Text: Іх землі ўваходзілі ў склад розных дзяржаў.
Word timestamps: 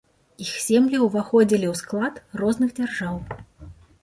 Іх 0.45 0.53
землі 0.69 1.01
ўваходзілі 1.01 1.67
ў 1.73 1.83
склад 1.83 2.15
розных 2.43 2.73
дзяржаў. 2.81 3.15